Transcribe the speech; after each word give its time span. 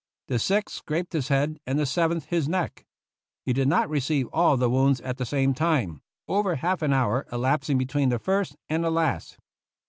The 0.29 0.39
sixth 0.39 0.77
scraped 0.77 1.13
his 1.13 1.27
head 1.27 1.59
and 1.67 1.77
the 1.77 1.85
seventh 1.85 2.25
his 2.25 2.49
neck. 2.49 2.87
He 3.45 3.53
did 3.53 3.67
not 3.67 3.87
receive 3.87 4.27
all 4.33 4.55
of 4.55 4.59
the 4.59 4.67
wounds 4.67 4.99
at 5.01 5.17
the 5.17 5.27
same 5.27 5.53
time, 5.53 6.01
over 6.27 6.55
half 6.55 6.81
an 6.81 6.91
hour 6.91 7.27
elapsing 7.31 7.77
be 7.77 7.85
tween 7.85 8.09
the 8.09 8.17
first 8.17 8.55
and 8.67 8.83
the 8.83 8.89
last. 8.89 9.37